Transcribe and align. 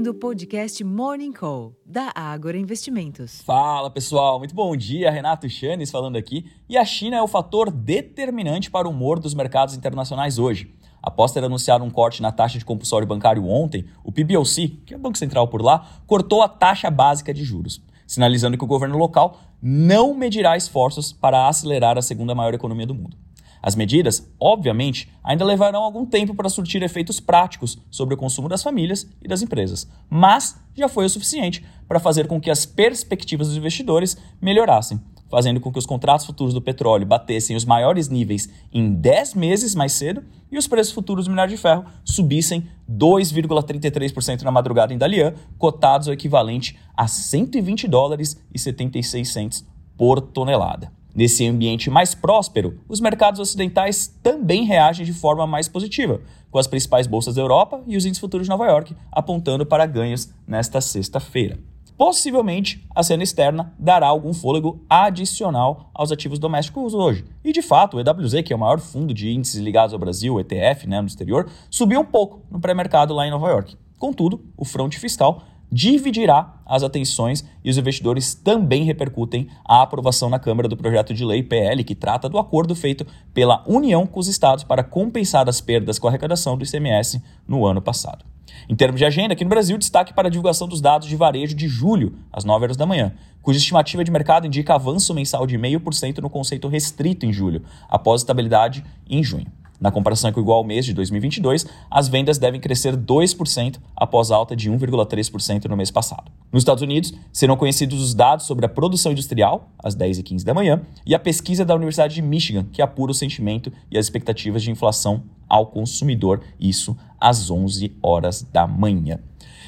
ouvindo 0.00 0.12
o 0.12 0.14
podcast 0.14 0.82
Morning 0.82 1.30
Call, 1.30 1.76
da 1.84 2.10
Ágora 2.14 2.56
Investimentos. 2.56 3.42
Fala 3.42 3.90
pessoal, 3.90 4.38
muito 4.38 4.54
bom 4.54 4.74
dia. 4.74 5.10
Renato 5.10 5.46
Chanes 5.46 5.90
falando 5.90 6.16
aqui. 6.16 6.50
E 6.66 6.78
a 6.78 6.84
China 6.86 7.18
é 7.18 7.22
o 7.22 7.28
fator 7.28 7.70
determinante 7.70 8.70
para 8.70 8.88
o 8.88 8.90
humor 8.92 9.20
dos 9.20 9.34
mercados 9.34 9.74
internacionais 9.74 10.38
hoje. 10.38 10.74
Após 11.02 11.32
ter 11.32 11.44
anunciado 11.44 11.84
um 11.84 11.90
corte 11.90 12.22
na 12.22 12.32
taxa 12.32 12.58
de 12.58 12.64
compulsório 12.64 13.06
bancário 13.06 13.44
ontem, 13.44 13.84
o 14.02 14.10
PBOC, 14.10 14.68
que 14.86 14.94
é 14.94 14.96
o 14.96 15.00
Banco 15.00 15.18
Central 15.18 15.48
por 15.48 15.60
lá, 15.60 15.86
cortou 16.06 16.40
a 16.40 16.48
taxa 16.48 16.90
básica 16.90 17.34
de 17.34 17.44
juros, 17.44 17.82
sinalizando 18.06 18.56
que 18.56 18.64
o 18.64 18.68
governo 18.68 18.96
local 18.96 19.38
não 19.60 20.14
medirá 20.14 20.56
esforços 20.56 21.12
para 21.12 21.46
acelerar 21.46 21.98
a 21.98 22.02
segunda 22.02 22.34
maior 22.34 22.54
economia 22.54 22.86
do 22.86 22.94
mundo. 22.94 23.18
As 23.62 23.74
medidas, 23.74 24.28
obviamente, 24.38 25.10
ainda 25.22 25.44
levarão 25.44 25.82
algum 25.82 26.06
tempo 26.06 26.34
para 26.34 26.48
surtir 26.48 26.82
efeitos 26.82 27.20
práticos 27.20 27.78
sobre 27.90 28.14
o 28.14 28.16
consumo 28.16 28.48
das 28.48 28.62
famílias 28.62 29.06
e 29.22 29.28
das 29.28 29.42
empresas, 29.42 29.88
mas 30.08 30.58
já 30.74 30.88
foi 30.88 31.04
o 31.04 31.10
suficiente 31.10 31.64
para 31.86 32.00
fazer 32.00 32.26
com 32.26 32.40
que 32.40 32.50
as 32.50 32.64
perspectivas 32.64 33.48
dos 33.48 33.56
investidores 33.56 34.16
melhorassem, 34.40 35.00
fazendo 35.28 35.60
com 35.60 35.72
que 35.72 35.78
os 35.78 35.86
contratos 35.86 36.26
futuros 36.26 36.54
do 36.54 36.62
petróleo 36.62 37.06
batessem 37.06 37.54
os 37.54 37.64
maiores 37.64 38.08
níveis 38.08 38.48
em 38.72 38.92
10 38.92 39.34
meses 39.34 39.74
mais 39.74 39.92
cedo 39.92 40.24
e 40.50 40.58
os 40.58 40.66
preços 40.66 40.92
futuros 40.92 41.26
do 41.26 41.30
minério 41.30 41.54
de 41.54 41.60
ferro 41.60 41.84
subissem 42.04 42.66
2,33% 42.90 44.42
na 44.42 44.50
madrugada 44.50 44.92
em 44.92 44.98
Dalian, 44.98 45.34
cotados 45.58 46.08
ao 46.08 46.14
equivalente 46.14 46.78
a 46.96 47.06
120 47.06 47.86
dólares 47.86 48.40
e 48.52 48.58
76 48.58 49.28
centes 49.28 49.66
por 49.96 50.20
tonelada. 50.20 50.99
Nesse 51.14 51.46
ambiente 51.46 51.90
mais 51.90 52.14
próspero, 52.14 52.80
os 52.88 53.00
mercados 53.00 53.40
ocidentais 53.40 54.06
também 54.22 54.64
reagem 54.64 55.04
de 55.04 55.12
forma 55.12 55.46
mais 55.46 55.68
positiva, 55.68 56.20
com 56.50 56.58
as 56.58 56.66
principais 56.66 57.06
bolsas 57.06 57.34
da 57.34 57.42
Europa 57.42 57.82
e 57.86 57.96
os 57.96 58.04
índices 58.04 58.20
futuros 58.20 58.46
de 58.46 58.50
Nova 58.50 58.66
York 58.66 58.94
apontando 59.10 59.66
para 59.66 59.86
ganhos 59.86 60.32
nesta 60.46 60.80
sexta-feira. 60.80 61.58
Possivelmente, 62.00 62.82
a 62.94 63.02
cena 63.02 63.22
externa 63.22 63.74
dará 63.78 64.06
algum 64.06 64.32
fôlego 64.32 64.82
adicional 64.88 65.90
aos 65.92 66.10
ativos 66.10 66.38
domésticos 66.38 66.94
hoje. 66.94 67.26
E 67.44 67.52
de 67.52 67.60
fato, 67.60 67.98
o 67.98 68.00
EWZ, 68.00 68.42
que 68.42 68.54
é 68.54 68.56
o 68.56 68.58
maior 68.58 68.80
fundo 68.80 69.12
de 69.12 69.28
índices 69.28 69.60
ligados 69.60 69.92
ao 69.92 69.98
Brasil, 69.98 70.40
ETF, 70.40 70.86
né, 70.86 70.98
no 71.00 71.06
exterior, 71.06 71.46
subiu 71.68 72.00
um 72.00 72.04
pouco 72.04 72.40
no 72.50 72.58
pré-mercado 72.58 73.12
lá 73.12 73.26
em 73.26 73.30
Nova 73.30 73.48
York. 73.50 73.76
Contudo, 73.98 74.42
o 74.56 74.64
fronte 74.64 74.98
fiscal 74.98 75.42
dividirá 75.70 76.60
as 76.66 76.82
atenções 76.82 77.44
e 77.64 77.70
os 77.70 77.78
investidores 77.78 78.34
também 78.34 78.84
repercutem 78.84 79.48
a 79.64 79.82
aprovação 79.82 80.28
na 80.28 80.38
Câmara 80.38 80.68
do 80.68 80.76
projeto 80.76 81.14
de 81.14 81.24
lei 81.24 81.42
PL, 81.42 81.84
que 81.84 81.94
trata 81.94 82.28
do 82.28 82.38
acordo 82.38 82.74
feito 82.74 83.06
pela 83.32 83.64
União 83.66 84.06
com 84.06 84.20
os 84.20 84.28
estados 84.28 84.64
para 84.64 84.82
compensar 84.82 85.48
as 85.48 85.60
perdas 85.60 85.98
com 85.98 86.06
a 86.06 86.10
arrecadação 86.10 86.56
do 86.56 86.64
ICMS 86.64 87.22
no 87.46 87.66
ano 87.66 87.80
passado. 87.80 88.24
Em 88.68 88.74
termos 88.74 88.98
de 88.98 89.04
agenda, 89.04 89.32
aqui 89.32 89.44
no 89.44 89.50
Brasil, 89.50 89.78
destaque 89.78 90.12
para 90.12 90.28
a 90.28 90.30
divulgação 90.30 90.68
dos 90.68 90.80
dados 90.80 91.08
de 91.08 91.16
varejo 91.16 91.54
de 91.54 91.68
julho, 91.68 92.14
às 92.32 92.44
9 92.44 92.64
horas 92.64 92.76
da 92.76 92.86
manhã, 92.86 93.12
cuja 93.42 93.58
estimativa 93.58 94.04
de 94.04 94.10
mercado 94.10 94.46
indica 94.46 94.74
avanço 94.74 95.14
mensal 95.14 95.46
de 95.46 95.56
0,5% 95.56 96.18
no 96.18 96.30
conceito 96.30 96.68
restrito 96.68 97.26
em 97.26 97.32
julho, 97.32 97.62
após 97.88 98.20
estabilidade 98.20 98.84
em 99.08 99.22
junho. 99.22 99.46
Na 99.80 99.90
comparação 99.90 100.30
com 100.30 100.38
o 100.38 100.42
igual 100.42 100.62
mês 100.62 100.84
de 100.84 100.92
2022, 100.92 101.66
as 101.90 102.06
vendas 102.06 102.36
devem 102.36 102.60
crescer 102.60 102.96
2% 102.96 103.78
após 103.96 104.30
alta 104.30 104.54
de 104.54 104.70
1,3% 104.70 105.64
no 105.64 105.76
mês 105.76 105.90
passado. 105.90 106.30
Nos 106.52 106.60
Estados 106.60 106.82
Unidos, 106.82 107.14
serão 107.32 107.56
conhecidos 107.56 108.02
os 108.02 108.12
dados 108.12 108.44
sobre 108.44 108.66
a 108.66 108.68
produção 108.68 109.12
industrial, 109.12 109.70
às 109.82 109.96
10h15 109.96 110.44
da 110.44 110.52
manhã, 110.52 110.82
e 111.06 111.14
a 111.14 111.18
pesquisa 111.18 111.64
da 111.64 111.74
Universidade 111.74 112.14
de 112.14 112.20
Michigan, 112.20 112.66
que 112.70 112.82
apura 112.82 113.12
o 113.12 113.14
sentimento 113.14 113.72
e 113.90 113.96
as 113.96 114.04
expectativas 114.04 114.62
de 114.62 114.70
inflação 114.70 115.22
ao 115.48 115.66
consumidor, 115.66 116.42
isso 116.60 116.96
às 117.18 117.50
11 117.50 117.96
horas 118.02 118.42
da 118.42 118.66
manhã. 118.66 119.18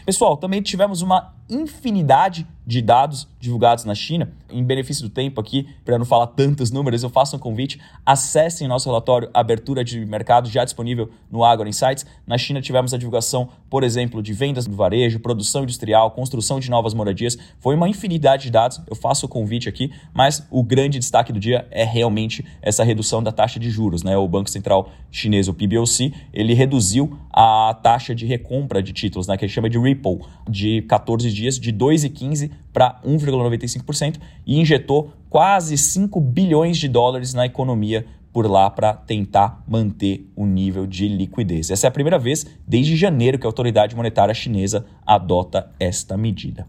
Pessoal, 0.05 0.37
também 0.37 0.63
tivemos 0.63 1.03
uma 1.03 1.33
infinidade 1.49 2.47
de 2.67 2.81
dados 2.81 3.29
divulgados 3.41 3.85
na 3.85 3.95
China. 3.95 4.33
Em 4.49 4.63
benefício 4.63 5.03
do 5.03 5.11
tempo 5.11 5.41
aqui, 5.41 5.69
para 5.85 5.99
não 5.99 6.05
falar 6.05 6.29
tantos 6.29 6.71
números, 6.71 7.03
eu 7.03 7.11
faço 7.11 7.35
um 7.35 7.39
convite. 7.39 7.81
Acessem 8.07 8.69
nosso 8.69 8.89
relatório 8.89 9.29
Abertura 9.35 9.83
de 9.83 10.05
Mercado, 10.07 10.49
já 10.49 10.65
disponível 10.65 11.11
no 11.31 11.45
Agro 11.45 11.69
Insights. 11.69 12.07
Na 12.27 12.39
China 12.39 12.61
tivemos 12.61 12.95
a 12.95 12.99
divulgação, 12.99 13.49
por 13.69 13.83
exemplo, 13.83 14.23
de 14.23 14.33
vendas 14.33 14.67
no 14.67 14.77
varejo, 14.77 15.19
produção 15.19 15.65
industrial, 15.65 16.13
construção 16.13 16.61
de 16.61 16.71
novas 16.71 16.95
moradias. 16.95 17.37
Foi 17.59 17.75
uma 17.75 17.89
infinidade 17.89 18.45
de 18.45 18.51
dados. 18.51 18.81
Eu 18.89 18.95
faço 18.95 19.27
o 19.27 19.29
convite 19.29 19.69
aqui, 19.69 19.93
mas 20.15 20.47
o 20.51 20.63
grande 20.63 20.99
destaque 20.99 21.33
do 21.33 21.41
dia 21.41 21.67
é 21.71 21.85
realmente 21.85 22.45
essa 22.61 22.85
redução 22.85 23.23
da 23.23 23.33
taxa 23.33 23.59
de 23.59 23.71
juros. 23.71 24.03
Né? 24.05 24.17
O 24.17 24.29
Banco 24.29 24.49
Central 24.49 24.91
Chinês, 25.11 25.49
o 25.49 25.55
PBOC, 25.55 26.15
ele 26.33 26.55
reduziu 26.55 27.19
a 27.33 27.77
taxa 27.83 28.15
de 28.15 28.25
recompra 28.25 28.83
de 28.83 28.93
títulos, 28.93 29.27
né? 29.27 29.37
que 29.37 29.45
ele 29.45 29.53
chama 29.53 29.69
de 29.69 29.79
Ripple, 29.83 30.21
de 30.49 30.83
14 30.83 31.31
dias, 31.33 31.59
de 31.59 31.73
2,15 31.73 32.51
para 32.73 33.01
1,95% 33.05 34.19
e 34.47 34.61
injetou 34.61 35.13
quase 35.29 35.77
5 35.77 36.21
bilhões 36.21 36.79
de 36.79 36.89
dólares 36.89 37.35
na 37.35 37.47
economia 37.47 38.07
por 38.33 38.51
lá 38.51 38.71
para 38.71 38.95
tentar 38.95 39.63
manter 39.69 40.27
o 40.35 40.47
nível 40.47 40.87
de 40.87 41.07
liquidez. 41.07 41.71
Essa 41.71 41.87
é 41.87 41.89
a 41.89 41.93
primeira 41.93 42.19
vez 42.19 42.47
desde 42.67 42.97
janeiro 42.97 43.39
que 43.39 43.47
a 43.47 43.49
autoridade 43.49 43.95
monetária 43.95 44.33
chinesa 44.33 44.87
adota 45.07 45.71
esta 45.79 46.17
medida. 46.17 46.67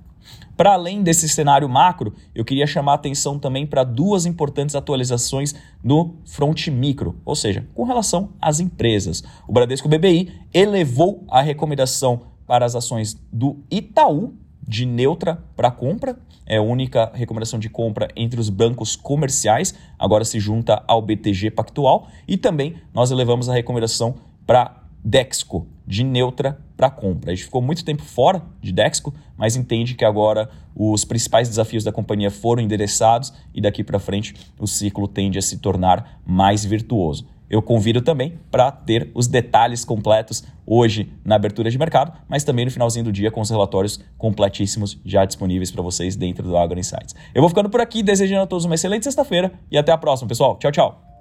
Para 0.55 0.73
além 0.73 1.01
desse 1.01 1.27
cenário 1.27 1.67
macro, 1.67 2.13
eu 2.35 2.45
queria 2.45 2.67
chamar 2.67 2.93
a 2.93 2.95
atenção 2.95 3.39
também 3.39 3.65
para 3.65 3.83
duas 3.83 4.25
importantes 4.25 4.75
atualizações 4.75 5.55
no 5.83 6.15
front 6.25 6.67
micro, 6.67 7.19
ou 7.25 7.35
seja, 7.35 7.67
com 7.73 7.83
relação 7.83 8.29
às 8.39 8.59
empresas. 8.59 9.23
O 9.47 9.51
Bradesco 9.51 9.89
BBI 9.89 10.31
elevou 10.53 11.23
a 11.29 11.41
recomendação 11.41 12.32
para 12.45 12.65
as 12.65 12.75
ações 12.75 13.19
do 13.31 13.57
Itaú 13.69 14.33
de 14.65 14.85
neutra 14.85 15.43
para 15.55 15.69
compra, 15.71 16.17
é 16.45 16.57
a 16.57 16.61
única 16.61 17.11
recomendação 17.13 17.59
de 17.59 17.69
compra 17.69 18.07
entre 18.15 18.39
os 18.39 18.49
bancos 18.49 18.95
comerciais, 18.95 19.73
agora 19.97 20.25
se 20.25 20.39
junta 20.39 20.83
ao 20.87 21.01
BTG 21.01 21.51
Pactual, 21.51 22.07
e 22.27 22.37
também 22.37 22.75
nós 22.93 23.11
elevamos 23.11 23.49
a 23.49 23.53
recomendação 23.53 24.15
para 24.45 24.83
Dexco, 25.05 25.67
de 25.85 26.03
neutra 26.03 26.57
para 26.77 26.89
compra. 26.89 27.31
A 27.31 27.35
gente 27.35 27.45
ficou 27.45 27.61
muito 27.61 27.83
tempo 27.83 28.03
fora 28.03 28.41
de 28.61 28.71
Dexco, 28.71 29.13
mas 29.37 29.57
entende 29.57 29.95
que 29.95 30.05
agora 30.05 30.49
os 30.73 31.03
principais 31.03 31.49
desafios 31.49 31.83
da 31.83 31.91
companhia 31.91 32.31
foram 32.31 32.63
endereçados 32.63 33.33
e 33.53 33.59
daqui 33.59 33.83
para 33.83 33.99
frente 33.99 34.33
o 34.57 34.65
ciclo 34.65 35.07
tende 35.07 35.37
a 35.37 35.41
se 35.41 35.57
tornar 35.57 36.21
mais 36.25 36.63
virtuoso 36.63 37.27
eu 37.53 37.61
convido 37.61 38.01
também 38.01 38.39
para 38.49 38.71
ter 38.71 39.11
os 39.13 39.27
detalhes 39.27 39.85
completos 39.85 40.43
hoje 40.65 41.13
na 41.23 41.35
abertura 41.35 41.69
de 41.69 41.77
mercado, 41.77 42.11
mas 42.27 42.43
também 42.43 42.65
no 42.65 42.71
finalzinho 42.71 43.05
do 43.05 43.11
dia 43.11 43.29
com 43.29 43.41
os 43.41 43.49
relatórios 43.51 43.99
completíssimos 44.17 44.99
já 45.05 45.23
disponíveis 45.23 45.69
para 45.69 45.83
vocês 45.83 46.15
dentro 46.15 46.43
do 46.43 46.57
Agro 46.57 46.79
Insights. 46.79 47.13
Eu 47.31 47.43
vou 47.43 47.49
ficando 47.49 47.69
por 47.69 47.79
aqui, 47.79 48.01
desejando 48.01 48.41
a 48.41 48.47
todos 48.47 48.65
uma 48.65 48.73
excelente 48.73 49.03
sexta-feira 49.03 49.51
e 49.69 49.77
até 49.77 49.91
a 49.91 49.97
próxima, 49.99 50.27
pessoal. 50.27 50.57
Tchau, 50.57 50.71
tchau. 50.71 51.12